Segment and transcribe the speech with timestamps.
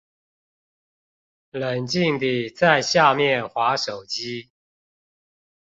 [1.51, 4.49] 冷靜地在下面滑手機